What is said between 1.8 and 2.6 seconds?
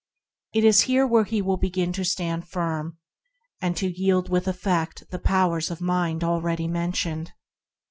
to stand